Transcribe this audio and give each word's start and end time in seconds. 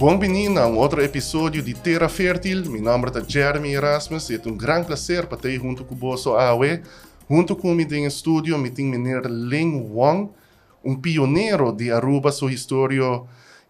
Bom-vindo 0.00 0.58
a 0.58 0.66
um 0.66 0.78
outro 0.78 1.02
episódio 1.02 1.62
de 1.62 1.74
Terra 1.74 2.08
Fértil. 2.08 2.64
Meu 2.70 2.80
nome 2.80 3.10
é 3.14 3.22
Jeremy 3.28 3.74
Erasmus 3.74 4.30
e 4.30 4.36
é 4.36 4.48
um 4.48 4.56
grande 4.56 4.86
prazer 4.86 5.26
para 5.26 5.36
estar 5.36 5.50
junto 5.62 5.84
com 5.84 5.94
o 5.94 6.36
Aue. 6.38 6.80
Junto 7.28 7.54
comigo 7.54 7.92
em 7.92 8.06
estúdio, 8.06 8.56
me 8.56 8.70
tem 8.70 8.90
o 8.94 9.28
Ling 9.28 9.90
Wang, 9.92 10.30
um 10.82 10.96
pioneiro 10.96 11.70
de 11.70 11.92
Aruba, 11.92 12.32
sua 12.32 12.50
história 12.50 13.24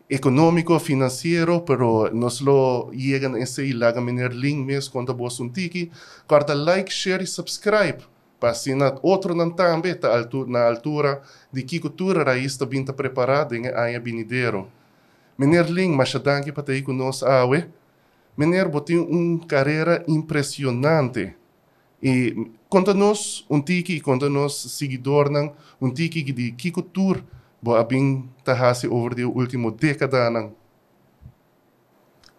econômico, 0.08 0.78
financeiro, 0.78 1.62
pero 1.62 2.14
nos 2.14 2.40
lo 2.40 2.92
llegan 2.92 3.36
esse 3.36 3.64
ilaga 3.64 4.00
menir 4.00 4.30
Ling 4.30 4.64
mesmo 4.64 4.92
quando 4.92 5.12
você 5.12 5.42
um 5.42 5.48
tiki. 5.48 5.90
Corta 6.28 6.54
like, 6.54 6.92
share 6.92 7.24
e 7.24 7.26
subscribe. 7.26 8.04
Para 8.38 8.50
assim 8.50 8.78
outro 9.02 9.34
não 9.34 9.50
também 9.50 9.96
tá 9.96 10.24
na 10.46 10.68
altura 10.68 11.22
de 11.52 11.64
que 11.64 11.80
cultura 11.80 12.22
raiz 12.22 12.52
está 12.52 12.92
preparada 12.92 13.56
em 13.56 13.66
a 13.66 13.98
binideiro. 13.98 14.68
Meneer 15.40 15.70
Ling, 15.72 15.96
machadangue 15.96 16.52
para 16.52 16.62
ter 16.62 16.82
conosco 16.82 17.24
awe. 17.24 17.64
Meneer 18.36 18.68
botou 18.68 19.08
uma 19.08 19.40
carreira 19.46 20.04
impressionante. 20.06 21.34
E 22.02 22.50
conta-nos 22.68 23.46
um 23.48 23.58
tiki, 23.58 24.00
conta-nos 24.00 24.52
seguidor 24.76 25.30
um 25.80 25.90
tiki 25.90 26.22
de 26.22 26.52
Kiko 26.52 26.82
Tour, 26.82 27.24
bo 27.62 27.74
abing 27.74 28.28
tahasi 28.44 28.86
over 28.86 29.14
de 29.14 29.24
último 29.24 29.70
década 29.70 30.28
nang. 30.28 30.52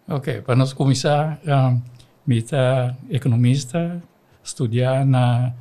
Ok, 0.08 0.42
para 0.42 0.54
nós 0.54 0.72
começar, 0.72 1.40
um, 1.44 1.82
mita 2.24 2.96
economista, 3.10 4.00
estudar 4.44 5.04
na 5.04 5.54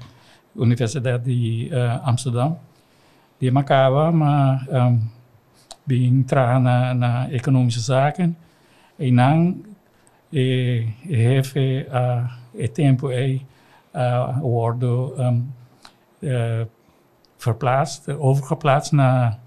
Universidade 0.55 1.25
de 1.25 1.69
uh, 1.73 2.07
Amsterdam. 2.07 2.59
Dia 3.39 3.51
macaba, 3.51 4.11
ma 4.11 4.61
um, 4.69 5.20
entrar 5.87 6.61
na, 6.61 6.93
na 6.93 7.29
economische 7.29 7.79
zaken. 7.79 8.37
En 8.97 9.15
dan 9.15 9.65
eh, 10.29 10.87
heeft 11.07 11.55
uh, 11.55 12.31
het 12.57 12.73
tempo 12.73 13.09
e 13.09 13.39
uh, 13.95 14.37
worden 14.39 15.25
um, 15.25 15.53
uh, 16.19 16.61
verplaatst, 17.37 18.09
overgeplaatst 18.09 18.91
naar, 18.91 19.39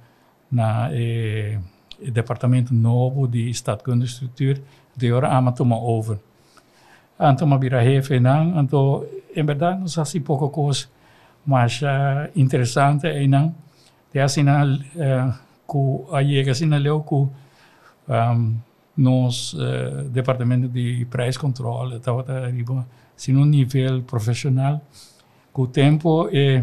naar 0.48 0.92
eh, 0.92 1.56
het 2.05 2.14
departement 2.14 2.70
novo 2.70 3.28
de 3.28 3.52
stadkundige 3.52 4.12
structuur. 4.12 4.60
De 4.92 5.06
jaren 5.06 5.28
amatoma 5.28 5.77
over. 5.77 6.18
Antoma 7.16 7.58
bira 7.58 7.78
heeft 7.78 8.10
en 8.10 8.27
anto 8.27 9.06
en 9.34 9.46
verdad 9.46 9.78
nos 9.78 9.96
hace 9.96 10.20
poco 10.20 10.50
cos 10.50 10.88
mas 11.42 11.80
uh, 11.80 12.20
interessante 12.32 13.08
en 13.08 13.30
dan 13.30 13.55
de 14.10 14.22
asina 14.22 14.78
uh, 14.96 15.34
ku 15.75 16.06
ayega 16.14 16.55
sinaleu 16.55 17.03
ku 17.03 17.27
um, 18.06 18.55
nos 18.94 19.58
uh, 19.58 20.06
departamento 20.06 20.69
de 20.70 21.03
prijscontrole 21.11 21.97
estava 21.97 22.22
arriba 22.47 22.86
sin 23.17 23.34
um 23.34 23.44
nível 23.44 24.02
profissional 24.06 24.78
com 25.52 25.62
o 25.62 25.67
tempo 25.67 26.30
e 26.30 26.62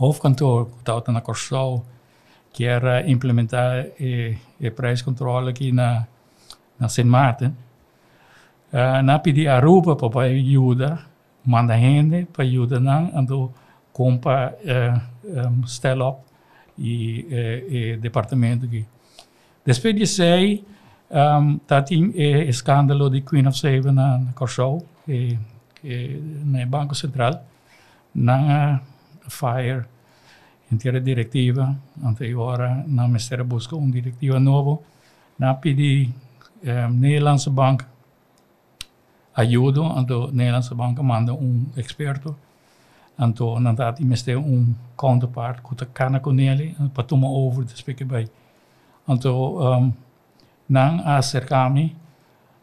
hoofdkantoor 0.00 0.68
estava 0.78 1.12
na 1.12 1.20
Corsol 1.20 1.84
que 2.54 2.64
era 2.64 3.04
implementar 3.04 3.92
e, 4.00 4.38
e 4.58 4.70
prijscontrole 4.70 5.50
aqui 5.50 5.70
na 5.70 6.08
na 6.80 6.88
Sint 6.88 7.06
Maarten 7.06 7.52
uh, 8.72 9.02
na 9.04 9.18
pedi 9.18 9.46
Aruba 9.46 9.94
para 9.94 10.32
ajuda 10.32 11.04
manda 11.44 11.76
gente 11.76 12.24
para 12.32 12.44
ajudar 12.44 12.80
não 12.80 13.12
ando 13.12 13.52
compra 13.92 14.56
uh, 14.64 14.96
um, 15.28 15.66
stel 15.66 16.00
op 16.00 16.31
e, 16.78 17.98
departamento 18.00 18.66
aqui. 18.66 18.86
Depois 19.64 19.94
disso 19.94 20.22
aí, 20.22 20.64
um, 21.10 21.58
tá 21.58 21.82
tinha 21.82 22.08
o 22.08 22.48
escândalo 22.48 23.10
de 23.10 23.20
Queen 23.20 23.46
of 23.46 23.58
Seven 23.58 23.92
na, 23.92 24.18
na 24.18 24.32
Corsol, 24.32 24.84
e, 25.06 25.38
e, 25.84 26.20
no 26.44 26.66
Banco 26.66 26.94
Central, 26.94 27.44
na 28.14 28.80
Fire, 29.28 29.84
inteira 30.70 31.00
diretiva, 31.00 31.76
até 32.02 32.28
agora, 32.28 32.84
na 32.86 33.06
Ministério 33.06 33.44
busca 33.44 33.76
uma 33.76 33.90
diretiva 33.90 34.40
nova, 34.40 34.82
na 35.38 35.54
pedi 35.54 36.10
um, 36.64 36.92
Nederlandse 36.92 37.50
Bank 37.50 37.84
ajuda, 39.34 39.80
então 39.98 40.24
a 40.24 40.32
Nederlandse 40.32 40.74
Bank 40.74 41.00
manda 41.02 41.34
um 41.34 41.66
experto 41.76 42.36
Anto 43.16 43.58
nandati 43.58 44.04
meste 44.04 44.34
um 44.34 44.76
counterpart 44.96 45.60
kuta 45.62 45.86
kana 45.86 46.20
kuneli 46.20 46.76
patuma 46.92 47.26
over 47.26 47.64
te 47.64 47.76
spreken 47.76 48.06
bij. 48.06 48.28
Anto 49.04 49.60
um, 49.60 49.94
nang 50.66 51.00
acercami 51.04 51.96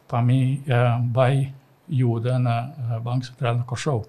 pami 0.06 0.62
uh, 0.66 1.00
bij 1.12 1.54
Juda 1.86 2.38
na 2.38 2.74
uh, 2.78 3.00
Bank 3.00 3.24
Central 3.24 3.56
na 3.56 3.62
Kosovo. 3.62 4.06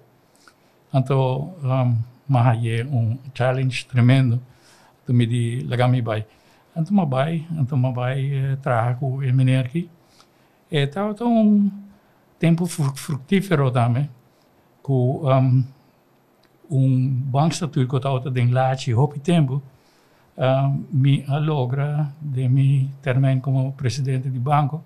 Anto 0.90 1.54
um, 1.62 2.04
mahaye 2.26 2.86
um 2.90 3.18
challenge 3.32 3.86
tremendo. 3.86 4.40
Anto 4.98 5.12
me 5.12 5.26
di 5.26 5.64
lagami 5.68 6.02
bij. 6.02 6.26
Anto 6.74 6.92
mabai, 6.94 7.46
anto 7.56 7.76
mabai 7.76 8.32
uh, 8.32 8.56
trago 8.60 9.22
e 9.22 9.32
menerki. 9.32 9.90
E 10.68 10.86
tava 10.86 11.24
um 11.24 11.70
tempo 12.38 12.66
fructífero 12.66 13.70
também. 13.70 14.08
Com 14.82 15.20
um, 15.24 15.64
um 16.72 17.08
bankstatuto 17.08 17.86
que 17.86 17.94
eu 17.94 17.98
estava 17.98 18.40
em 18.40 18.50
Lachi, 18.50 18.94
hopi 18.94 19.20
tempo, 19.20 19.62
me 20.90 21.24
alogra 21.28 22.12
de 22.20 22.48
mi 22.48 22.90
termine 23.02 23.40
como 23.40 23.72
presidente 23.72 24.30
do 24.30 24.40
banco 24.40 24.82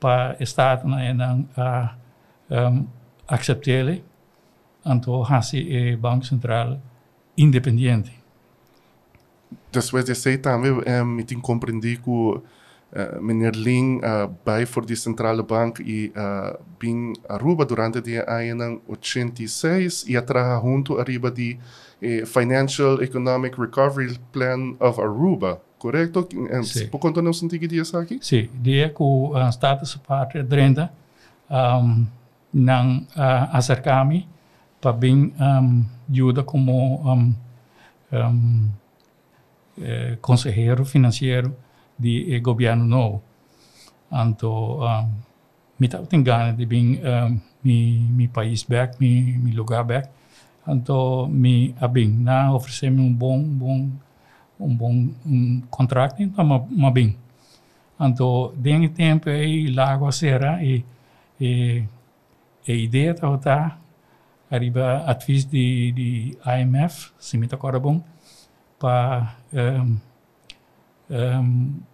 para 0.00 0.36
estar 0.40 0.84
na 0.84 0.98
a 1.56 1.94
um, 2.50 2.86
acceptele 3.28 4.02
anto 4.84 5.22
e 5.54 5.96
Banco 5.96 6.24
Central 6.24 6.80
independente. 7.36 8.12
Depois 9.70 10.04
de 10.04 10.14
sei 10.14 10.38
também, 10.38 10.72
me 11.04 11.22
tem 11.22 11.38
compreendido 11.38 12.02
que 12.02 12.42
uh, 12.96 13.18
meneer 13.20 13.54
Ling 13.54 14.04
uh, 14.04 14.24
bij 14.42 14.66
voor 14.66 14.86
die 14.86 14.96
centrale 14.96 15.44
bank 15.44 15.78
e 15.78 16.10
uh, 16.14 16.50
bin 16.78 17.16
Aruba 17.26 17.64
durante 17.64 18.00
de 18.00 18.26
ano 18.26 18.80
86 18.88 20.04
e 20.06 20.16
atrás 20.16 20.62
junto 20.62 20.98
arriba 20.98 21.30
de 21.30 21.56
eh, 22.00 22.24
Financial 22.24 23.00
Economic 23.00 23.56
Recovery 23.56 24.16
Plan 24.30 24.74
of 24.78 24.98
Aruba, 24.98 25.60
correto? 25.76 26.26
Sì. 26.60 26.88
Può 26.88 26.98
contarnos 26.98 27.40
un 27.40 27.48
tigre 27.48 27.66
di 27.66 27.78
aqui? 27.78 28.18
Sì, 28.20 28.48
di 28.52 28.78
è 28.78 28.92
che 28.92 29.02
uh, 29.02 29.50
status 29.50 29.98
parte 29.98 30.46
drenta 30.46 30.90
um, 31.46 32.08
ng 32.50 33.06
uh, 33.14 33.48
acercami 33.52 34.26
para 34.80 34.96
bem 34.96 35.32
um, 35.38 35.86
ajuda 36.08 36.42
como 36.42 37.00
um, 37.04 37.34
um, 38.08 38.70
eh, 39.76 40.16
consejero 40.20 40.84
financeiro 40.84 41.54
governo 42.40 42.84
novo. 42.84 43.22
Anto 44.10 44.80
um, 44.80 45.06
mi 45.76 45.88
tingana 45.88 46.52
di 46.52 46.66
bing 46.66 46.98
um, 47.02 47.40
mi 47.62 48.00
mi 48.10 48.26
país 48.28 48.64
back, 48.64 48.98
mi 49.00 49.38
mi 49.38 49.52
lugar 49.52 49.84
back. 49.84 50.08
Anto 50.66 51.26
mi 51.30 51.74
abing 51.78 52.24
na 52.24 52.52
oferecemos 52.52 53.00
um 53.00 53.14
bom 53.14 53.38
bom 53.42 53.90
um 54.58 54.76
bom 54.76 54.94
um 55.24 55.62
contrato 55.70 56.22
então 56.22 56.44
ma, 56.44 56.58
ma 56.68 56.90
bing. 56.90 57.16
Anto 57.98 58.52
dengue 58.56 58.88
tempo 58.88 59.28
e 59.30 59.70
lago 59.70 60.10
será 60.10 60.62
e 60.62 60.84
e 61.40 61.84
a 62.68 62.72
ideia 62.72 63.14
tá 63.14 63.38
tá 63.38 63.78
arriba 64.50 65.04
advies 65.06 65.44
di 65.46 65.92
di 65.92 66.36
IMF, 66.44 67.12
me 67.38 67.46
tá 67.46 67.56
bom, 67.78 68.02
para 68.78 69.36
um, 69.52 69.98
um, 71.08 71.80
e 71.80 71.89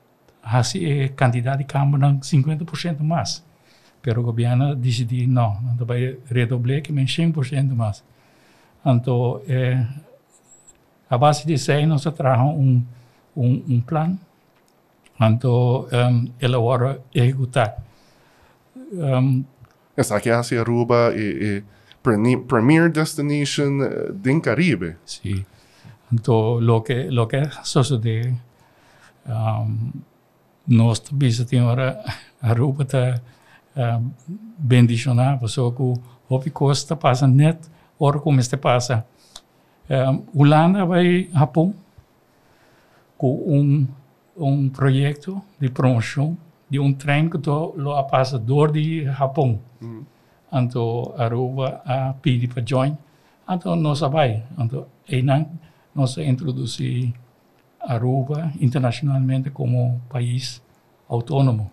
candidato 1.17 1.59
de 1.59 1.65
Câmara 1.65 2.15
50% 2.15 3.01
mais. 3.01 3.45
Pero 4.01 4.21
o 4.21 4.25
governo 4.25 4.77
decidiu 4.77 5.27
não, 5.29 5.61
não 5.61 5.85
vai 5.85 6.17
redobrar 6.31 6.81
que 6.83 6.93
100% 6.93 7.75
mais. 7.75 8.05
Então, 8.85 9.41
eh, 9.49 9.85
a 11.11 11.19
base 11.19 11.45
disso 11.47 11.73
aí, 11.73 11.85
nós 11.87 12.05
trazemos 12.05 12.57
um, 12.57 12.85
um, 13.37 13.65
um 13.69 13.81
plano, 13.81 14.19
então, 15.21 15.89
um, 15.93 16.29
ele 16.41 16.55
agora 16.55 17.01
executar. 17.15 17.83
Um, 18.93 19.45
Essa 19.97 20.17
aqui 20.17 20.29
é 20.29 20.35
a 20.35 20.61
Aruba 20.61 21.13
e, 21.17 21.63
e 22.03 22.37
premier 22.37 22.91
destination 22.91 23.79
do 24.13 24.41
Caribe. 24.41 24.97
Sim. 25.05 25.45
Então, 26.13 26.59
o 26.59 26.81
que, 26.83 27.09
o 27.09 27.27
que 27.27 27.43
sucede, 27.65 28.35
um, 29.27 29.91
nós 30.67 30.99
também 30.99 31.31
ora 31.63 32.03
Aruba 32.43 32.83
está 32.83 33.21
uh, 33.77 34.11
bendicionado, 34.59 35.49
só 35.49 35.71
que 35.71 35.83
o 35.83 36.51
costa 36.53 36.97
passa 36.97 37.27
net, 37.27 37.59
ora 37.99 38.19
como 38.19 38.41
este 38.41 38.57
passa. 38.57 39.07
Um, 39.89 40.41
Holanda 40.41 40.85
vai 40.85 41.29
Japão 41.33 41.73
com 43.17 43.33
um, 43.33 43.87
um 44.37 44.69
projeto 44.69 45.41
de 45.61 45.69
promoção 45.71 46.37
de 46.69 46.81
um 46.81 46.93
trem 46.93 47.29
que 47.29 47.39
lo 47.49 48.05
passa 48.05 48.39
door 48.39 48.73
de 48.73 49.05
Japão. 49.05 49.61
Anto 50.53 51.15
Aruba 51.17 51.81
a 51.85 52.15
pedi 52.15 52.49
para 52.49 52.63
join. 52.67 52.97
Anto 53.47 53.75
nós 53.77 54.01
vai. 54.01 54.43
Anto 54.59 54.87
Einan 55.09 55.47
nós 55.95 56.17
introduzi 56.19 57.15
Aruba 57.87 58.53
internacionalmente 58.61 59.51
como 59.51 60.01
país 60.09 60.63
autônomo. 61.09 61.71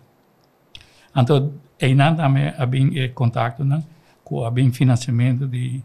Anto 1.14 1.52
Einan 1.78 2.16
também 2.16 2.52
abin 2.58 2.96
eh, 2.98 3.08
contato 3.08 3.64
né, 3.64 3.82
com 4.24 4.44
abin 4.44 4.72
financiamento 4.72 5.46
de 5.46 5.82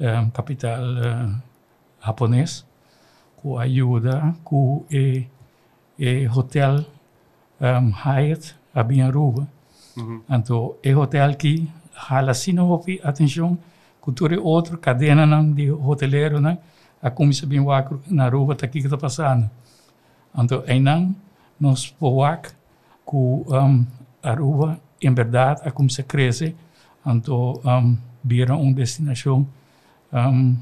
um, 0.00 0.30
capital 0.30 0.80
uh, 0.80 1.42
japonês, 2.04 2.66
com 3.36 3.58
ajuda 3.58 4.34
com 4.44 4.84
e 4.90 5.26
hotel 6.34 6.84
um, 7.60 7.92
Hyatt 7.92 8.54
abin 8.74 9.02
Aruba. 9.02 9.46
Anto 10.28 10.76
e 10.82 10.94
hotel 10.94 11.34
que 11.36 11.68
hala 11.94 12.32
sino 12.32 12.80
atenção 13.02 13.58
cultura 14.00 14.40
outra 14.40 14.78
cadena 14.78 15.26
não 15.26 15.52
de 15.52 15.70
hoteleiro 15.70 16.40
não 16.40 16.56
a 17.02 17.32
se 17.32 17.46
bem 17.46 17.60
wak 17.60 17.94
na 18.08 18.24
Aruba 18.24 18.54
tá 18.54 18.66
aqui 18.66 18.82
que 18.82 18.88
tá 18.88 18.96
passando. 18.96 19.50
Anto 20.34 20.62
einan 20.66 21.16
nos 21.58 21.94
wak 22.00 22.52
ku 23.04 23.44
um, 23.48 23.86
Aruba 24.22 24.80
em 25.00 25.14
verdade 25.14 25.62
a 25.64 25.70
como 25.70 25.88
se 25.90 26.02
cresce 26.02 26.54
anto 27.04 27.60
um, 27.64 27.96
vira 28.22 28.54
uma 28.54 28.74
destinação 28.74 29.46
um, 30.12 30.56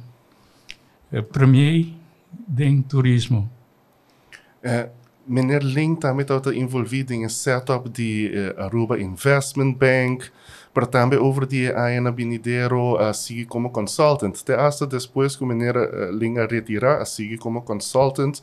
eh, 1.12 1.22
premier 1.22 1.94
de 2.46 2.82
turismo. 2.82 3.48
Eh, 4.62 4.88
meneer 5.28 5.62
Ling 5.62 5.96
também 5.96 6.22
está 6.22 6.40
envolvido 6.54 7.12
em 7.12 7.28
setup 7.28 7.88
de 7.88 8.32
eh, 8.34 8.54
Aruba 8.62 8.98
Investment 8.98 9.74
Bank, 9.74 10.30
para 10.72 10.86
também 10.86 11.18
over 11.18 11.46
die 11.46 11.72
Aena 11.72 12.10
Binidero 12.10 12.96
a 12.96 13.12
seguir 13.12 13.46
como 13.46 13.70
consultant. 13.70 14.34
Até 14.40 14.54
hasta 14.54 14.86
depois 14.86 15.36
que 15.36 15.44
meneer 15.44 15.76
eh, 15.76 16.40
a 16.40 16.46
retirar, 16.46 17.00
a 17.00 17.04
seguir 17.04 17.38
como 17.38 17.62
consultant, 17.62 18.40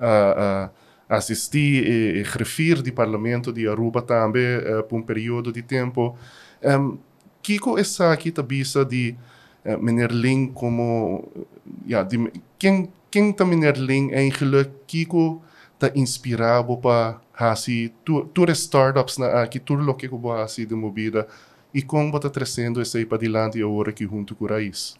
a 0.00 0.70
assistir 1.08 1.86
e, 1.86 2.20
e 2.20 2.22
refir 2.22 2.82
de 2.82 2.90
parlamento 2.92 3.52
de 3.52 3.68
Aruba 3.68 4.02
também 4.02 4.42
eh, 4.42 4.82
por 4.82 4.96
um 4.96 5.02
período 5.02 5.52
de 5.52 5.62
tempo. 5.62 6.16
Um, 6.62 6.98
Kiko 7.42 7.78
essa 7.78 8.10
aqui 8.10 8.30
tabisa 8.30 8.84
de 8.86 9.14
uh, 9.66 9.78
meneer 9.78 10.10
Ling 10.10 10.52
como 10.54 11.28
ja, 11.86 12.02
die, 12.02 12.32
quem 12.58 12.88
quem 13.10 13.32
tá 13.32 13.44
meneer 13.44 13.76
Ling 13.76 14.12
eigenlijk 14.14 14.70
Kiko 14.86 15.42
tá 15.88 15.98
inspirado 15.98 16.76
para 16.76 17.20
hasi 17.36 17.92
tu 18.04 18.24
tu 18.26 18.44
startups 18.50 19.18
na 19.18 19.42
aqui 19.42 19.58
tudo 19.58 19.82
lo 19.82 19.94
que 19.94 20.06
eu 20.06 20.32
hasi 20.32 20.66
de 20.66 20.74
movida 20.74 21.26
e 21.72 21.82
como 21.82 22.16
está 22.16 22.30
trazendo 22.30 22.80
isso 22.80 22.96
aí 22.96 23.04
para 23.04 23.18
dilante 23.18 23.60
agora 23.60 23.90
aqui 23.90 24.04
junto 24.04 24.34
com 24.34 24.46
Raiz. 24.46 24.96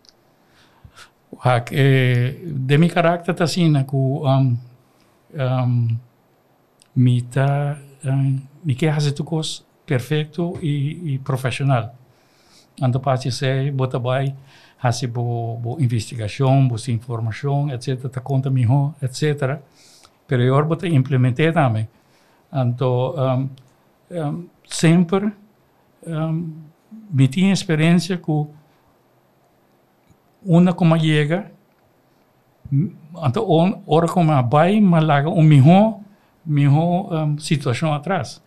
Hak, 1.41 1.75
eh, 1.75 2.37
de 2.45 2.79
mi 2.79 2.89
carácter 2.89 3.35
tá 3.35 3.45
assim, 3.45 3.73
ku 3.85 4.23
um, 4.27 4.57
um, 5.35 7.23
tá 7.23 7.79
um, 8.05 8.41
mi 8.65 8.75
quer 8.75 8.95
fazer 8.95 9.13
tudo 9.13 9.65
perfeito 9.87 10.59
e, 10.63 11.15
e 11.15 11.19
profissional. 11.19 11.95
Ando 12.81 13.01
pode 13.01 13.31
ser, 13.31 13.71
bota 13.73 13.99
vai, 13.99 14.35
fazer 14.79 15.07
bo, 15.07 15.57
bo 15.59 15.81
investigação, 15.81 16.67
bo 16.67 16.77
informação, 16.89 17.71
etc. 17.71 18.09
Tá 18.09 18.21
conta 18.21 18.51
melhor, 18.51 18.95
etc. 19.03 19.61
Pero 20.27 20.43
eu 20.43 20.65
bota 20.65 20.89
implementar 20.89 21.53
também. 21.53 21.89
Então, 22.53 23.15
um, 23.17 23.49
um, 24.17 24.49
sempre 24.67 25.33
um, 26.07 26.53
tinha 27.29 27.53
experiência 27.53 28.17
com 28.19 28.49
una 30.45 30.73
como 30.73 30.99
chega, 30.99 31.51
então, 33.27 33.83
hora 33.87 34.07
como 34.09 34.31
vai, 34.49 34.81
mas 34.81 35.05
lá 35.05 35.21
um 35.23 35.43
melhor, 35.43 36.01
melhor 36.45 37.13
um, 37.13 37.39
situação 37.39 37.93
atrás. 37.93 38.43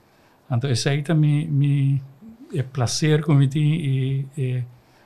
Então, 0.49 0.69
isso 0.69 0.87
aí 0.89 1.01
também 1.03 1.47
me 1.47 2.01
é 2.53 2.63
prazer 2.63 3.23
que 3.23 3.33
me 3.33 3.47
tem 3.47 4.25
e, 4.37 4.63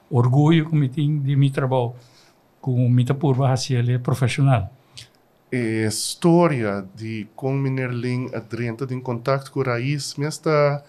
orgulho 0.10 0.70
que 0.70 0.76
me 0.76 0.90
tem 0.90 1.20
de 1.20 1.36
meu 1.36 1.52
trabalho 1.52 1.94
com 2.60 2.88
minha 2.90 3.14
curva 3.16 3.48
racial 3.48 3.84
profissional. 4.04 4.70
E 5.52 5.86
história 5.86 6.86
de 6.96 7.28
como 7.36 7.58
Meneer 7.58 7.92
Ling 7.92 8.30
adrenta 8.34 8.92
em 8.94 9.02
contato 9.02 9.52
com 9.52 9.60
o 9.60 9.64
raiz, 9.64 10.16
me 10.16 10.26
está 10.26 10.82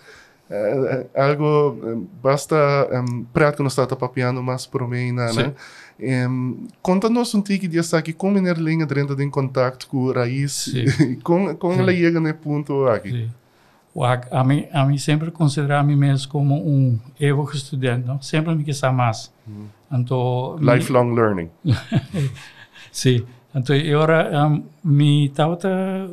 uh, 0.49 1.21
algo 1.21 1.77
um, 1.83 2.07
basta 2.23 2.57
um, 2.93 3.25
prático 3.25 3.65
nós 3.65 3.77
está 3.77 3.97
papiando 3.97 4.41
mais 4.41 4.65
por 4.65 4.87
mim, 4.89 5.11
né? 5.11 5.55
Um, 6.29 6.69
Conta-nos 6.81 7.35
um 7.35 7.43
tique 7.43 7.67
de 7.67 7.81
aqui 7.97 8.13
como 8.13 8.35
Meneer 8.35 8.59
Ling 8.61 8.83
adrenta 8.83 9.21
em 9.21 9.29
contato 9.29 9.89
com 9.89 9.99
o 9.99 10.13
raiz 10.13 10.73
como, 11.25 11.57
como 11.57 11.81
ela 11.81 11.93
chega 11.93 12.21
nesse 12.21 12.39
ponto 12.39 12.87
aqui. 12.87 13.29
A 14.31 14.45
mim, 14.45 14.67
a 14.73 14.87
mim 14.87 14.97
sempre 14.97 15.31
considerar 15.31 15.81
a 15.81 15.83
mim 15.83 15.97
mesmo 15.97 16.31
como 16.31 16.55
um 16.55 16.99
eu 17.21 17.43
estudante, 17.53 18.07
não? 18.07 18.23
sempre 18.23 18.55
me 18.55 18.65
quis 18.65 18.81
mais. 18.81 19.33
Hum. 19.47 19.67
Então, 19.91 20.57
Lifelong 20.61 21.11
me... 21.11 21.17
learning. 21.17 21.51
Sim. 22.91 23.27
Então, 23.55 23.77
agora 23.77 24.49
um, 24.49 24.65
me 24.83 25.27
estava 25.27 25.59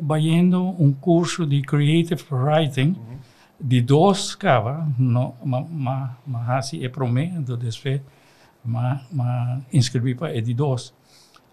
fazendo 0.07 0.75
um 0.79 0.91
curso 0.91 1.45
de 1.45 1.61
creative 1.61 2.23
writing 2.31 2.95
Uhum. 2.97 3.17
de 3.61 3.81
dois 3.81 4.35
cava, 4.35 4.87
no, 4.97 5.33
ma, 5.43 5.61
ma, 5.61 6.17
ma 6.25 6.57
assim 6.57 6.83
é 6.83 6.89
para 6.89 7.05
mim, 7.07 7.33
então 7.37 7.57
depois 7.57 8.01
ma, 8.63 9.01
ma 9.11 9.61
inscrevi 9.71 10.15
para 10.15 10.35
é 10.35 10.41
de 10.41 10.53
dois. 10.53 10.93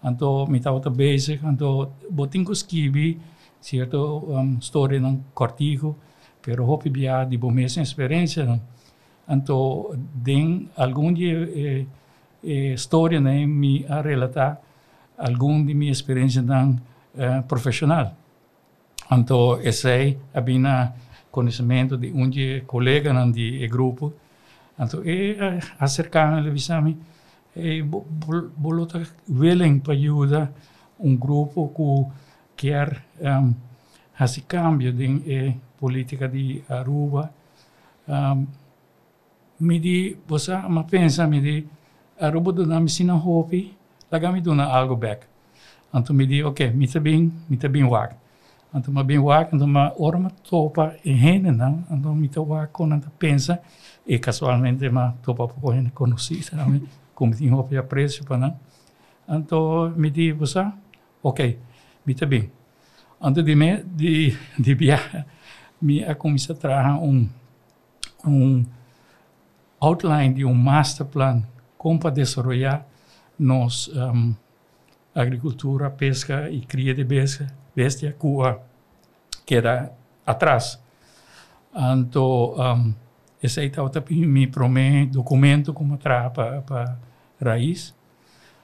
Então, 0.03 0.45
me 0.47 0.57
estava 0.57 0.79
basic, 0.89 1.43
então, 1.45 1.91
botinho 2.09 2.45
que 2.45 2.51
escrevi, 2.53 3.19
certo, 3.59 4.23
um, 4.29 4.57
história 4.59 4.99
num 4.99 5.21
cortigo, 5.33 5.95
pero 6.41 6.65
hopi 6.65 6.89
bia 6.89 7.25
di 7.25 7.37
bo 7.37 7.51
mesma 7.51 7.83
experiência 7.83 8.45
não 8.45 8.61
então 9.27 9.91
den 10.15 10.69
algum 10.77 11.11
dia 11.11 11.33
eh, 11.53 11.85
eh, 12.43 12.73
história 12.73 13.19
né 13.19 13.45
me 13.45 13.85
a 13.89 14.01
relatar 14.01 14.61
algum 15.17 15.65
de 15.65 15.73
minha 15.73 15.91
experiência 15.91 16.41
não 16.41 16.79
eh, 17.17 17.41
profissional 17.41 18.15
então 19.11 19.59
esse 19.61 20.17
abina 20.33 20.93
conhecimento 21.31 21.97
de 21.97 22.11
um 22.11 22.29
dia 22.29 22.61
colega 22.65 23.13
não 23.13 23.31
de 23.31 23.67
grupo 23.67 24.13
então 24.79 25.03
e 25.03 25.37
eh, 25.39 25.59
acercar 25.79 26.37
ele 26.37 26.51
visami 26.51 26.97
e 27.55 27.81
bolota 27.81 29.01
willing 29.29 29.79
para 29.79 29.93
ajudar 29.93 30.51
um 30.99 31.15
grupo 31.15 31.71
que 32.55 32.67
quer 32.69 33.03
um, 33.19 33.53
fazer 34.13 34.41
cambio 34.41 34.91
de 34.91 35.21
eh, 35.27 35.55
política 35.79 36.27
de 36.27 36.63
Aruba. 36.67 37.31
Um, 38.07 38.47
mi 39.59 39.79
di, 39.79 40.17
bosa, 40.27 40.67
ma 40.69 40.83
pensa, 40.83 41.27
mi 41.27 41.41
di, 41.41 41.67
Aruba 42.19 42.51
do 42.51 42.65
na 42.65 42.79
misina 42.79 43.13
hopi, 44.07 44.15
laga 44.15 44.31
mi 44.31 44.41
do 44.41 44.53
na 44.53 44.71
algo 44.71 44.95
back. 44.95 45.27
Anto 45.91 46.13
mi 46.13 46.25
di, 46.25 46.41
ok, 46.41 46.73
mi 46.73 46.87
ta 46.87 46.99
bing, 46.99 47.31
mi 47.47 47.57
ta 47.57 47.67
bing 47.67 47.87
wak. 47.87 48.15
Anto 48.73 48.91
ma 48.91 49.03
bing 49.03 49.23
wak, 49.23 49.53
anto 49.53 49.67
ma 49.67 49.93
ora 49.97 50.17
ma 50.17 50.29
topa 50.29 50.95
e 51.01 51.11
hene 51.11 51.51
na, 51.51 51.83
anto 51.89 52.13
mi 52.13 52.29
ta 52.29 52.41
wak 52.41 52.71
con 52.71 52.91
anta 52.91 53.09
pensa, 53.17 53.61
e 54.05 54.19
casualmente 54.19 54.89
ma 54.89 55.13
topa 55.21 55.47
poco 55.47 55.71
hene 55.71 55.91
conhecida, 55.93 56.57
na 56.57 56.65
mi, 56.65 56.87
como 57.13 57.33
tinha 57.33 57.55
hopi 57.55 57.77
a 57.77 57.83
preço 57.83 58.23
pa 58.23 58.37
na. 58.37 58.53
Anto 59.27 59.91
mi 59.95 60.11
di, 60.11 60.33
bosa, 60.33 60.77
ok, 61.21 61.57
mi 62.03 62.13
ta 62.13 62.25
bing. 62.25 62.49
Anto 63.19 63.41
di 63.41 63.55
me, 63.55 63.83
di, 63.85 64.35
di 64.55 64.73
viaje, 64.73 65.25
me 65.81 66.03
a 66.03 66.15
comissão 66.15 66.55
traz 66.55 66.99
um, 67.01 67.27
um 68.25 68.65
outline 69.79 70.33
de 70.33 70.45
um 70.45 70.53
master 70.53 71.05
plan 71.05 71.43
como 71.77 71.99
para 71.99 72.11
desenvolver 72.11 72.83
nos 73.37 73.87
um, 73.89 74.33
agricultura, 75.13 75.89
pesca 75.89 76.49
e 76.49 76.61
cria 76.61 76.93
de 76.93 77.03
bestia, 77.03 77.47
bestia 77.75 78.13
que 78.13 78.27
queda 79.45 79.91
atrás. 80.25 80.79
Então, 81.75 82.55
um, 82.55 82.93
esse 83.41 83.59
aí 83.59 83.71
me 84.09 84.47
promete 84.47 85.11
documento 85.11 85.73
como 85.73 85.97
traz 85.97 86.31
para 86.33 86.61
pa 86.61 86.97
raiz. 87.41 87.95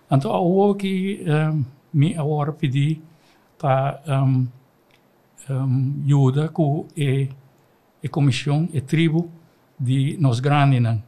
Então, 0.09 0.31
o 0.31 0.75
que 0.75 1.23
um, 1.27 1.63
me 1.93 2.17
agora 2.17 2.51
pedi 2.51 3.01
para 3.57 4.01
um, 4.07 4.47
um, 5.49 6.03
ajuda 6.05 6.49
com 6.49 6.87
a, 6.97 8.05
a 8.05 8.09
comissão, 8.09 8.67
a 8.75 8.81
tribo 8.81 9.31
de 9.79 10.17
nos 10.19 10.39
grandes. 10.39 10.99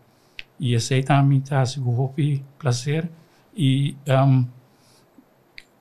E 0.59 0.73
esse 0.73 0.93
aí 0.93 1.03
também 1.03 1.39
está 1.39 1.63
o 1.77 2.13
prazer 2.57 3.09
e 3.55 3.95
um, 4.07 4.45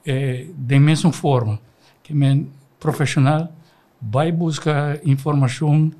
é, 0.07 0.47
de 0.55 0.79
mesma 0.79 1.13
forma 1.13 1.59
que 2.03 2.15
men 2.15 2.51
profissional 2.79 3.51
vai 4.01 4.31
buscar 4.31 5.07
informação, 5.07 5.91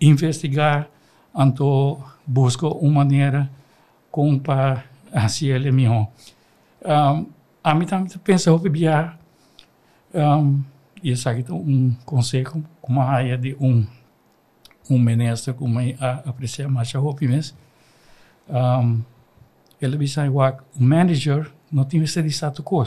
investigar, 0.00 0.88
então 1.36 2.02
busca 2.26 2.66
uma 2.66 3.04
maneira 3.04 3.50
como 4.10 4.38
para 4.38 4.84
assim 5.12 5.46
ele. 5.46 5.70
Um, 5.88 7.26
a 7.62 7.74
mim 7.74 7.86
também 7.86 8.08
pensa 8.22 8.56
que 8.58 8.68
via 8.68 9.18
um, 10.14 10.62
e 11.02 11.10
isso 11.10 11.28
aqui 11.28 11.44
um 11.52 11.94
conselho 12.04 12.64
como 12.80 13.00
a 13.00 13.04
área 13.04 13.36
de 13.36 13.56
um 13.60 13.86
um 14.90 14.98
ministro 14.98 15.52
como 15.54 15.78
a 15.78 16.10
aprecia 16.26 16.68
mais 16.68 16.94
a 16.94 16.98
roupa 16.98 17.24
mesmo. 17.26 17.56
Um, 18.48 19.02
ele 19.80 19.96
bisa 19.96 20.26
igual 20.26 20.58
o 20.78 20.82
manager 20.82 21.50
não 21.70 21.84
tem 21.84 22.02
esse 22.02 22.22
de 22.22 22.28
status 22.28 22.64
quo. 22.64 22.84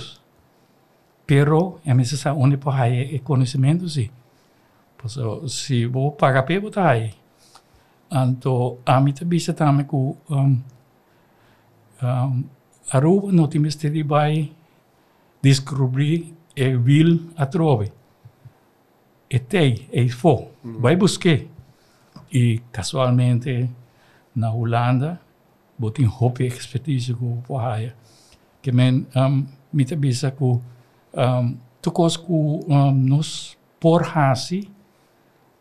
Pero 1.25 1.79
é 1.85 1.93
necessário 1.93 2.39
onde 2.39 2.57
para 2.57 2.89
é 2.89 3.19
conhecimento 3.19 3.87
sim. 3.87 4.09
Se 5.47 5.85
vou 5.85 6.11
pagar 6.11 6.43
para 6.43 6.59
botar 6.59 6.89
aí. 6.89 7.13
Então, 8.11 8.77
a 8.85 8.99
mim 8.99 9.13
também 9.13 9.39
também 9.39 9.85
que 9.85 9.95
um, 9.95 10.15
um, 10.29 10.61
Aruba 12.91 13.31
não 13.31 13.47
tem 13.47 13.61
de 13.61 14.03
vai 14.03 14.51
descobrir 15.41 16.35
e 16.55 16.75
vil 16.75 17.29
atrove. 17.37 17.91
E 19.29 19.39
tem, 19.39 19.87
e 19.93 20.09
for. 20.09 20.49
Vai 20.61 20.97
buscar. 20.97 21.39
E 22.31 22.61
casualmente 22.71 23.69
na 24.35 24.51
Holanda, 24.51 25.21
botem 25.81 26.05
roupa 26.05 26.43
expertise 26.43 27.13
com 27.13 27.39
o 27.39 27.41
Pohaya. 27.41 27.95
Que 28.61 28.71
men, 28.71 29.07
um, 29.15 29.45
me 29.73 29.83
te 29.83 29.95
bisa 29.95 30.29
que 30.31 30.43
um, 30.43 31.57
tukos 31.81 32.15
ku 32.17 32.63
um, 32.67 32.91
nos 32.91 33.57
por 33.79 34.05
hasi, 34.05 34.69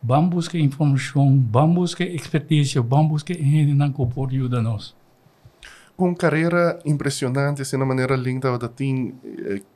vamos 0.02 0.30
buscar 0.30 0.58
informação, 0.58 1.42
vamos 1.50 1.74
buscar 1.74 2.04
expertise, 2.04 2.78
vamos 2.78 3.08
buscar 3.08 3.34
gente 3.34 3.92
que 3.94 4.06
pode 4.14 4.36
ajudar 4.36 4.60
nós. 4.60 4.94
Com 5.96 6.14
carreira 6.14 6.78
impressionante, 6.84 7.62
assim, 7.62 7.76
na 7.76 7.84
maneira 7.84 8.16
linda 8.16 8.56
dat 8.58 8.72
tem, 8.72 9.14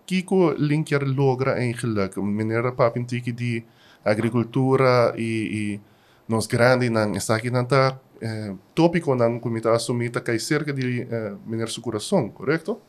Kiko 0.07 0.53
linker 0.53 1.05
logra 1.05 1.59
eigenlijk, 1.59 2.21
maneira 2.21 2.73
papintiki 2.73 3.33
de 3.33 3.65
agricultura 4.05 5.15
e, 5.17 5.31
e 5.53 5.81
nos 6.29 6.47
grande 6.47 6.89
nan 6.91 7.17
está 7.17 7.37
aqui 7.37 7.51
nanta 7.51 8.01
eh, 8.21 8.55
tópico 8.75 9.15
nan 9.15 9.41
comita 9.41 9.73
assumita 9.73 10.21
que 10.21 10.39
cerca 10.39 10.73
de 10.73 11.03
eh, 11.03 11.35
maneira 11.47 11.71
su 11.71 11.81
coração, 11.81 12.31
correto? 12.31 12.81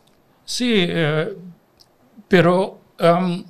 Sì, 0.44 0.86
eh, 0.88 1.36
però 2.28 2.78
um, 3.00 3.44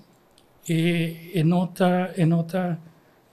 e, 0.68 1.32
e 1.34 1.44
nota, 1.44 2.14
e 2.16 2.26
nota 2.26 2.80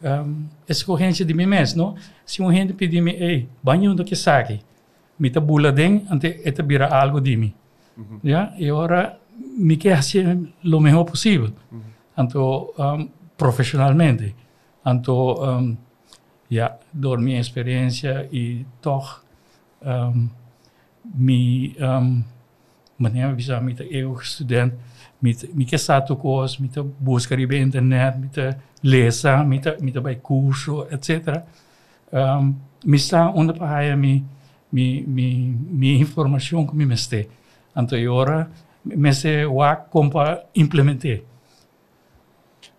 um, 0.02 0.48
escorrência 0.68 1.24
de 1.24 1.34
mim 1.34 1.46
mesmo, 1.46 1.82
não? 1.82 1.96
Se 2.24 2.42
um 2.42 2.52
gente 2.52 2.72
pedir-me, 2.72 3.12
ei, 3.12 3.48
banho 3.62 3.94
do 3.94 4.04
que 4.04 4.16
sabe, 4.16 4.62
mita 5.18 5.40
buladeng 5.40 6.06
ante 6.10 6.40
eta 6.44 6.62
bira 6.62 6.88
algo 6.88 7.20
di 7.20 7.36
mi. 7.36 7.54
Mm-hmm. 7.98 8.20
Ja, 8.24 8.54
e 8.58 8.70
ora 8.70 9.18
mi 9.56 9.76
quer 9.76 9.94
hacer 9.94 10.38
lo 10.62 10.80
mejor 10.80 11.04
posible. 11.04 11.52
Mm-hmm. 11.70 11.92
Anto 12.16 12.74
um, 12.76 13.08
profissionalmente. 13.36 14.34
Anto 14.82 15.40
um, 15.40 15.76
ja, 16.52 16.78
door 16.92 17.18
mi 17.18 17.36
experiencia 17.36 18.28
y 18.30 18.66
toch 18.80 19.24
um, 19.80 20.30
mi 21.14 21.74
um, 21.80 22.24
maniera 22.98 23.32
bisa 23.32 23.60
mita 23.60 23.84
eu 23.84 24.20
student 24.20 24.74
mita 25.20 25.46
mita 25.54 25.78
satu 25.78 26.16
kos 26.16 26.60
mita 26.60 26.82
busca 26.82 27.34
ribe 27.34 27.56
internet 27.56 28.18
mita 28.18 28.58
lesa 28.82 29.42
mita 29.44 29.76
mita 29.80 30.00
by 30.00 30.16
curso 30.20 30.86
etc. 30.90 31.40
Um, 32.12 32.60
mi 32.84 32.98
sta 32.98 33.32
onda 33.32 33.54
pa 33.54 33.66
haya 33.66 33.96
mi 33.96 34.22
mi, 34.72 35.04
mi, 35.06 35.56
mi 35.70 36.00
informação 36.00 36.66
que 36.66 36.74
me 36.74 36.86
meste. 36.86 37.28
Agora, 37.74 38.50
me 38.84 39.12
se 39.12 39.44
wa 39.46 39.76
compa 39.76 40.44
implementei. 40.54 41.24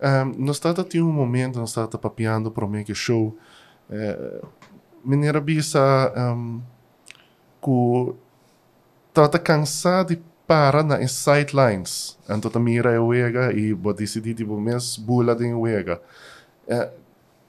Um, 0.02 0.46
nós 0.46 0.58
estamos 0.58 0.84
tendo 0.90 1.08
um 1.08 1.14
momento, 1.14 1.60
nós 1.60 1.70
estamos 1.70 1.96
papiando 1.96 2.52
para 2.52 2.66
o 2.66 2.70
Make 2.70 2.94
Show. 2.94 3.38
Uh, 3.94 4.48
Mineira 5.06 5.42
bisa 5.42 6.12
um, 6.18 6.62
que 7.62 8.16
está 9.10 9.38
cansado 9.38 10.16
de 10.16 10.22
parar 10.48 10.84
nas 10.84 11.12
sidelines. 11.12 12.18
Então, 12.30 12.50
tá 12.50 12.60
mira 12.60 12.96
a 12.96 13.04
uega 13.04 13.54
e 13.54 13.74
vou 13.74 13.94
decidir 13.94 14.34
tipo 14.34 14.60
mês 14.60 14.98
bula 14.98 15.36
de 15.36 15.54
uega. 15.54 16.02
Uh, 16.68 16.90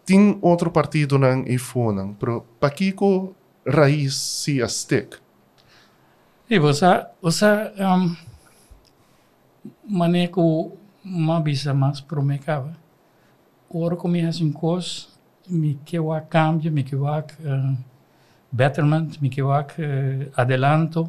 tem 0.05 0.39
outro 0.43 0.71
partido 0.71 1.19
na 1.19 1.39
iPhone, 1.41 2.15
mas 2.21 2.43
para 2.61 2.71
Kiko 2.71 3.35
raiz 3.67 4.15
si 4.15 4.61
aztec. 4.61 5.17
E 6.51 6.59
você, 6.59 7.07
você 7.23 7.47
um, 7.81 8.17
maneco 9.89 10.77
uma 11.03 11.41
bisa 11.41 11.73
mais 11.73 12.01
promecava. 12.01 12.77
Ora 13.71 13.97
começa 13.97 14.45
um 14.45 14.53
coisa, 14.53 15.07
o 15.99 16.21
cambio, 16.23 16.73
o 16.97 17.05
uh, 17.05 17.77
betterment, 18.51 19.19
me 19.21 19.29
que 19.29 19.43
o 19.43 19.51
uh, 19.51 19.63
adelanto. 20.37 21.09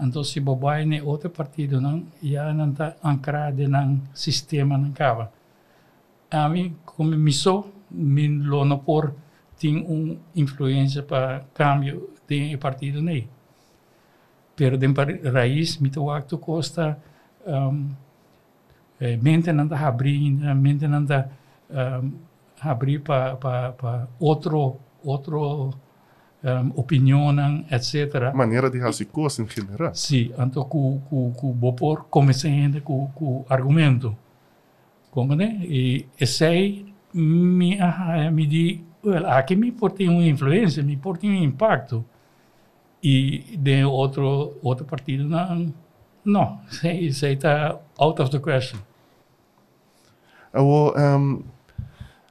Então 0.00 0.24
se 0.24 0.40
bobai 0.40 0.84
ne 0.84 1.00
outro 1.00 1.30
partido 1.30 1.80
não, 1.80 2.04
já 2.22 2.52
não 2.52 2.70
está 2.70 2.96
ancrado 3.04 3.68
no 3.68 4.00
sistema 4.14 4.76
não 4.76 4.90
cava. 4.92 5.32
A 6.30 6.48
mim 6.48 6.76
como 6.84 7.30
sou, 7.30 7.72
me 7.90 8.26
lo 8.26 8.64
no 8.64 8.78
por 8.78 9.14
tem 9.58 9.84
uma 9.86 10.16
influência 10.34 11.02
para 11.02 11.44
cambio 11.54 12.10
de 12.26 12.56
partido 12.56 13.00
nem. 13.00 13.28
Pero 14.56 14.76
de 14.76 14.86
raiz, 15.30 15.78
muito 15.78 16.10
acto 16.10 16.36
costa 16.38 16.98
um, 17.46 17.90
eh, 19.00 19.16
mente 19.16 19.52
não 19.52 19.64
está 19.64 19.86
abrindo, 19.86 20.44
mente 20.54 20.86
não 20.86 21.02
está 21.02 21.28
um, 21.70 22.12
abrir 22.64 23.00
para 23.00 23.36
pa, 23.36 23.72
pa 23.72 24.08
outro 24.18 24.76
outro 25.04 25.70
um, 26.44 26.72
opinião, 26.76 27.30
etc. 27.70 28.32
Maneira 28.34 28.70
de 28.70 28.80
fazer 28.80 29.06
coisas 29.06 29.38
em 29.40 29.66
geral. 29.66 29.94
Sim, 29.94 30.32
então 30.38 30.64
com 30.64 31.00
com 31.08 31.32
com 31.32 31.52
bopor 31.52 32.04
comecei 32.10 32.80
com 32.80 33.08
com 33.08 33.44
argumento, 33.48 34.16
como 35.10 35.34
né? 35.34 35.58
E 35.62 36.06
esse 36.18 36.86
me 37.14 37.78
me 38.32 38.46
di 38.46 38.84
well, 39.04 39.26
aqui 39.26 39.56
me 39.56 39.72
tem 39.94 40.08
uma 40.08 40.24
influência, 40.24 40.82
me 40.82 40.96
tem 41.18 41.30
um 41.30 41.44
impacto. 41.44 42.04
E 43.02 43.56
de 43.58 43.84
outro, 43.84 44.56
outro 44.62 44.84
partido, 44.84 45.24
não. 45.24 45.74
Não, 46.24 46.60
isso 46.84 47.26
está 47.26 47.80
out 47.98 48.22
of 48.22 48.30
the 48.30 48.38
question. 48.38 48.78
Awo, 50.52 50.94
um, 50.96 51.42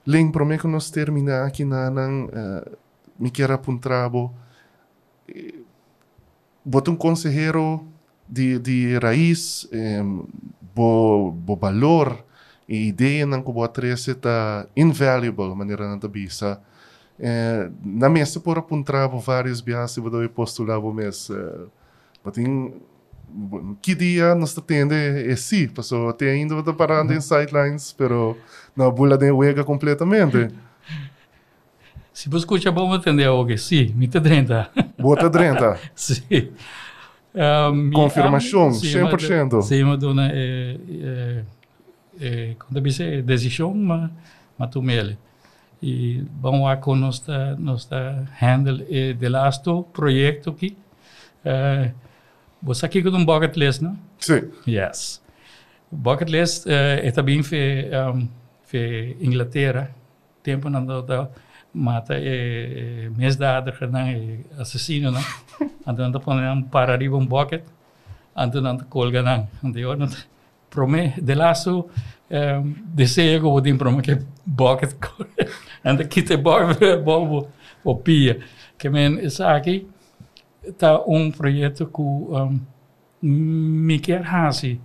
Ling, 0.05 0.31
prometo 0.31 0.67
nós 0.67 0.89
terminar 0.89 1.45
aqui 1.45 1.63
na 1.63 1.89
nang 1.89 2.25
uh, 2.25 2.77
me 3.19 3.29
quer 3.29 3.51
apuntrabo. 3.51 4.33
Bota 6.65 6.91
um 6.91 6.95
conselheiro 6.95 7.85
de, 8.27 8.57
de 8.59 8.97
raiz, 8.97 9.67
um, 9.71 10.25
bo, 10.73 11.31
bo 11.31 11.55
valor, 11.55 12.25
e 12.71 12.87
ideia 12.87 13.27
ng 13.27 13.43
kubo 13.43 13.67
trese 13.67 14.15
ta 14.15 14.65
invaluable 14.75 15.51
maneira 15.51 15.91
na 15.91 15.99
tabisa. 15.99 16.61
Eh, 17.19 17.69
na 17.83 18.09
mesa 18.09 18.39
por 18.39 18.57
apuntar 18.57 19.07
vários 19.19 19.61
bias 19.61 19.97
e 19.97 19.99
vou 19.99 20.29
postular 20.29 20.79
o 20.79 20.93
mês. 20.93 21.29
Eh, 21.29 21.67
Batin 22.23 22.73
que 23.81 23.95
dia 23.95 24.35
nós 24.35 24.57
atende 24.57 24.95
é 24.95 25.35
sim, 25.35 25.67
passou 25.67 26.09
até 26.09 26.31
ainda 26.31 26.55
vou 26.61 26.73
parando 26.73 27.13
em 27.13 27.21
sidelines, 27.21 27.93
pero 27.93 28.37
na 28.75 28.89
bula 28.89 29.17
de 29.17 29.31
uega 29.31 29.63
completamente. 29.63 30.49
Se 32.13 32.29
você 32.29 32.39
escuta 32.39 32.71
bom 32.71 32.93
atender 32.93 33.25
algo, 33.25 33.57
sim, 33.57 33.93
me 33.95 34.07
te 34.07 34.19
drenta. 34.19 34.69
Bota 34.99 35.29
drenta. 35.29 35.77
sim. 35.95 36.51
Um, 37.33 37.91
Confirmação, 37.91 38.69
100%. 38.69 39.61
Sim, 39.61 39.83
mas 39.85 39.99
dona 39.99 40.29
é, 40.33 40.77
é 41.01 41.43
eh, 42.19 42.55
quando 42.59 42.81
dice 42.81 43.21
decisão, 43.21 43.73
mas 43.73 44.11
mas 44.57 44.69
tomele. 44.69 45.17
E 45.81 46.23
vamos 46.39 46.63
lá 46.63 46.75
com 46.75 46.95
nossa 46.95 47.55
nossa 47.55 48.27
handle 48.39 48.85
eh, 48.89 49.13
de 49.13 49.29
lasto 49.29 49.83
projeto 49.93 50.49
aqui. 50.49 50.77
Uh, 51.43 51.91
você 52.61 52.85
aqui 52.85 53.01
com 53.01 53.09
um 53.09 53.25
bucket 53.25 53.55
list, 53.55 53.81
não? 53.81 53.97
Sim. 54.19 54.49
Yes. 54.67 55.21
Bucket 55.91 56.29
list 56.29 56.65
uh, 56.65 56.69
é 56.69 57.11
também 57.11 57.41
para 57.41 58.11
um, 58.13 58.27
Inglaterra. 59.19 59.91
Tempo 60.43 60.69
não 60.69 60.85
dá 60.85 61.29
mata 61.73 62.15
é, 62.15 63.05
é 63.05 63.09
mês 63.09 63.35
da 63.35 63.57
adra 63.57 63.87
não 63.87 63.99
é 63.99 64.39
assassino 64.57 65.11
não. 65.11 65.23
Então 65.87 66.09
não 66.09 66.19
põe 66.19 66.47
um 66.49 66.61
para 66.61 66.93
arriba 66.93 67.17
um 67.17 67.25
bucket. 67.25 67.63
Então 68.37 68.61
não 68.61 68.77
colga 68.77 69.21
não. 69.21 69.47
Então 69.63 70.07
para 70.69 70.87
mim, 70.87 71.11
de 71.21 71.35
laço, 71.35 71.89
um, 72.31 72.73
desejo 72.85 73.41
que 73.41 73.45
eu 73.45 73.61
tenho 73.61 73.77
para 73.77 73.91
mim 73.91 74.01
que 74.01 74.17
bucket 74.45 74.93
anda 75.83 76.03
aqui 76.03 76.23
te 76.23 76.37
bobo 76.37 77.49
o 77.83 77.95
pia 77.95 78.39
que 78.77 78.89
men 78.89 79.19
isso 79.19 79.43
aqui 79.43 79.85
tá 80.77 81.03
um 81.07 81.31
projeto 81.31 81.85
que 81.87 82.01
um, 82.01 83.97
quer 84.01 84.23
fazer 84.23 84.79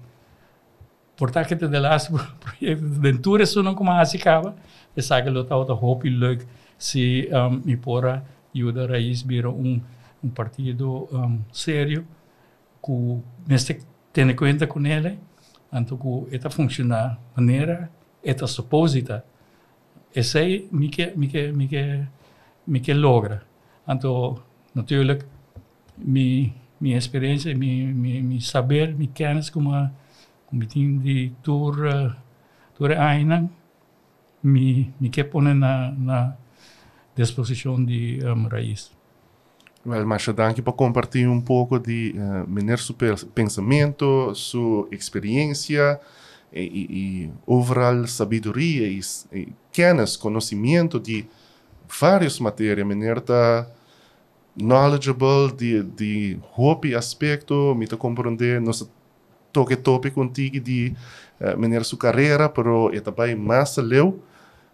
portanto 1.16 1.68
de 1.68 1.78
laatste 1.78 2.12
project 2.40 2.82
de 2.82 3.18
tour 3.18 3.40
is 3.40 3.50
zo'n 3.50 3.74
kom 3.74 3.88
aan 3.88 4.18
kaba 4.22 4.54
e 4.96 5.02
sabe 5.02 5.30
lo 5.30 5.44
tá 5.44 5.56
hoop 5.56 6.04
leuk 6.04 6.46
se 6.78 7.28
um, 7.32 7.62
me 7.64 7.76
pora 7.76 8.24
ajuda 8.54 8.86
raiz 8.86 9.22
vira 9.22 9.50
um 9.50 9.80
um 10.22 10.30
partido 10.30 11.08
um, 11.12 11.40
sério 11.52 12.06
que 12.82 13.22
neste 13.46 13.78
tem 14.12 14.34
conta 14.34 14.66
com 14.66 14.84
ele 14.86 15.18
anto 15.72 15.96
que 15.96 16.34
eta 16.36 16.50
funciona 16.50 17.18
maneira 17.34 17.90
eta 18.22 18.46
suposita 18.46 19.24
e 20.14 20.22
sei 20.22 20.68
me 20.72 20.88
que 20.88 21.12
me 22.66 22.80
que 22.80 22.94
logra. 22.94 23.42
Anto 23.86 24.42
natuurlijk 24.74 25.24
mi 25.98 26.52
mi 26.80 26.94
experiência 26.94 27.54
mi 27.54 28.40
saber 28.40 28.94
mi 28.94 29.08
kennis 29.08 29.50
como 29.50 29.90
meeting 30.52 31.02
di 31.02 31.32
tour 31.42 31.74
uh, 31.86 32.12
tour 32.76 32.92
ainang 32.92 33.48
mi 34.42 34.92
mi 35.00 35.10
que 35.10 35.24
pone 35.24 35.54
na 35.54 35.90
na 35.90 36.36
disposição 37.16 37.82
de 37.82 38.20
um, 38.24 38.46
raiz. 38.46 38.92
Well, 39.84 40.04
mas 40.04 40.26
danke 40.26 40.60
por 40.62 40.74
compartilhar 40.74 41.30
um 41.30 41.40
pouco 41.40 41.78
de 41.78 42.14
uh, 42.16 42.48
meneer 42.48 42.78
seu 42.78 42.94
pensamento, 43.34 44.34
sua 44.34 44.88
experiência 44.90 45.98
e, 46.52 46.60
e, 46.60 46.86
e 46.90 47.32
overall 47.46 48.06
sabedoria 48.06 48.88
e, 48.88 49.00
e 49.32 49.52
conhecimento 50.20 51.00
de 51.00 51.24
várias 51.88 52.40
matérias. 52.40 52.86
Meneer 52.86 53.18
está 53.18 53.66
knowledgeable 54.56 55.52
de, 55.56 55.82
de 55.82 56.38
hobby 56.52 56.94
aspecto, 56.94 57.74
me 57.74 57.84
está 57.84 57.96
compreender 57.96 58.60
nossa 58.60 58.88
toque 59.52 59.76
tope 59.76 60.10
contigo 60.10 60.60
de 60.60 60.94
uh, 61.40 61.58
maneira 61.58 61.84
sua 61.84 61.98
carreira, 61.98 62.48
pero 62.48 62.90
é 62.92 63.00
também 63.00 63.34
mais 63.34 63.76
leu, 63.76 64.22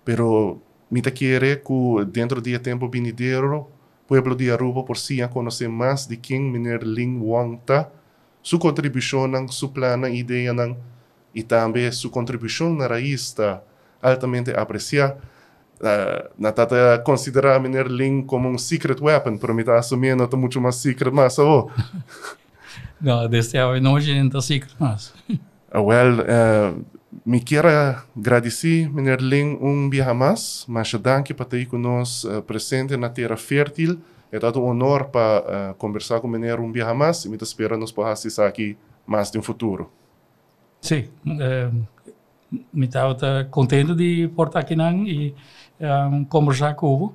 pero 0.04 0.60
me 0.90 1.00
querer 1.00 1.62
que 1.62 2.04
dentro 2.06 2.40
de 2.40 2.58
tempo 2.58 2.88
venideiro, 2.88 3.68
pueblo 4.06 4.34
de 4.34 4.50
Aruba 4.50 4.82
por 4.82 4.96
si 4.96 5.22
a 5.22 5.28
conhecer 5.28 5.68
mais 5.68 6.06
de 6.06 6.16
quem 6.16 6.40
Miner 6.40 6.82
Ling 6.82 7.20
Wang 7.22 7.58
tá, 7.64 7.88
sua 8.42 8.58
contribuição, 8.58 9.28
sua 9.48 9.68
plano, 9.68 10.08
ideia, 10.08 10.52
e 11.34 11.42
também 11.42 11.90
sua 11.92 12.10
contribuição 12.10 12.74
na 12.74 12.86
raiz 12.86 13.22
está 13.22 13.62
altamente 14.02 14.50
apreciada. 14.50 15.18
Uh, 15.82 16.30
na 16.38 16.52
tata 16.52 17.02
considerar 17.04 17.58
Miner 17.58 17.88
Ling 17.88 18.22
como 18.22 18.48
um 18.48 18.56
secret 18.56 19.00
weapon, 19.00 19.36
pero 19.36 19.52
me 19.54 19.62
está 19.62 19.78
assumindo 19.78 20.28
que 20.28 20.36
muito 20.36 20.60
mais 20.60 20.76
secret, 20.76 21.12
mas 21.12 21.38
oh. 21.38 21.68
Ja, 23.02 23.26
det 23.26 23.42
ser 23.42 23.80
não 23.80 23.98
gente 23.98 24.36
assim, 24.36 24.60
mas. 24.78 25.12
Well, 25.74 26.20
uh, 26.20 26.84
me 27.26 27.40
quero 27.40 27.68
agradecer, 28.16 28.88
Mr. 28.94 29.22
Ling, 29.22 29.58
um 29.60 29.90
dia 29.90 30.14
mais, 30.14 30.64
mas 30.68 30.92
danke 30.94 31.34
para 31.34 31.46
ter 31.46 31.66
conosco 31.66 32.28
uh, 32.28 32.42
presente 32.42 32.96
na 32.96 33.08
Terra 33.08 33.36
Fértil. 33.36 33.98
É 34.30 34.38
dado 34.38 34.62
um 34.62 34.66
honor 34.66 35.06
para 35.06 35.72
uh, 35.72 35.74
conversar 35.74 36.20
com 36.20 36.28
Mr. 36.28 36.60
um 36.60 36.70
dia 36.70 36.94
mais 36.94 37.24
e 37.24 37.28
me 37.28 37.36
espero 37.36 37.76
nos 37.76 37.92
possa 37.92 38.12
assistir 38.12 38.40
aqui 38.40 38.76
mais 39.06 39.32
no 39.32 39.42
futuro. 39.42 39.90
Sim, 40.80 41.08
uh, 41.26 41.86
me 42.72 42.86
estava 42.86 43.44
contente 43.50 43.94
de 43.94 44.28
portar 44.28 44.62
aqui 44.62 44.74
e 44.74 45.34
um, 45.82 46.24
conversar 46.24 46.74
com 46.74 47.12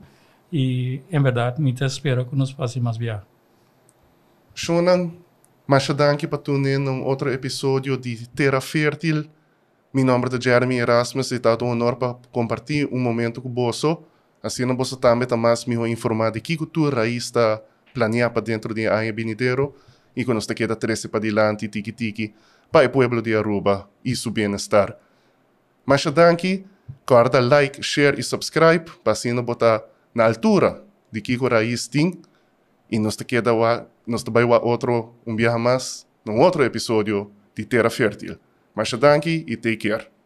e, 0.51 1.01
em 1.11 1.21
verdade, 1.21 1.61
me 1.61 1.73
espero 1.73 2.25
que 2.25 2.35
nos 2.35 2.53
passe 2.53 2.79
mais 2.79 2.97
viagem. 2.97 3.25
Shonan, 4.53 5.11
mas 5.65 5.87
danke 5.89 6.27
para 6.27 6.37
tunin 6.37 6.77
num 6.77 7.03
outro 7.03 7.31
episódio 7.31 7.97
de 7.97 8.27
Terra 8.29 8.61
Fértil. 8.61 9.25
Meu 9.93 10.05
nome 10.05 10.27
é 10.31 10.41
Jeremy 10.41 10.77
Erasmus 10.77 11.31
e 11.31 11.35
está 11.35 11.57
um 11.61 11.69
honor 11.69 11.95
para 11.95 12.15
compartilhar 12.31 12.87
um 12.91 12.99
momento 12.99 13.41
com 13.41 13.53
você. 13.53 13.97
Assim, 14.41 14.65
você 14.75 14.95
também 14.95 15.23
está 15.23 15.35
mais 15.35 15.65
me 15.65 15.75
informar 15.89 16.31
de 16.31 16.39
que 16.39 16.55
cultura 16.55 17.07
está 17.07 17.61
planeada 17.93 18.41
dentro 18.41 18.73
de 18.73 18.87
Aia 18.87 19.11
Benideiro 19.11 19.75
e 20.15 20.23
quando 20.23 20.41
você 20.41 20.53
queda 20.53 20.75
13 20.75 21.07
para 21.09 21.19
diante, 21.19 21.67
tiki 21.67 21.91
tiki, 21.91 22.33
para 22.71 22.87
o 22.87 22.89
povo 22.89 23.21
de 23.21 23.35
Aruba 23.35 23.89
e 24.03 24.15
seu 24.15 24.31
bem-estar. 24.31 24.95
Mas 25.85 26.03
danke, 26.05 26.65
guarda 27.07 27.39
like, 27.39 27.81
share 27.81 28.19
e 28.19 28.23
subscribe 28.23 28.85
para 29.03 29.13
assim 29.13 29.33
botar 29.41 29.83
na 30.13 30.25
altura 30.25 30.83
de 31.11 31.21
que 31.21 31.37
o 31.37 31.47
raiz 31.47 31.89
e 32.89 32.99
nos 32.99 33.15
queda 33.17 33.51
nos 34.05 34.23
vai 34.23 34.43
outro 34.43 35.13
um 35.25 35.35
dia 35.35 35.57
mais 35.57 36.05
num 36.25 36.39
outro 36.39 36.63
episódio 36.63 37.31
de 37.55 37.65
Terra 37.65 37.89
Fértil. 37.89 38.37
Mas 38.75 38.91
danke 38.93 39.45
e 39.47 39.55
take 39.55 39.89
care. 39.89 40.16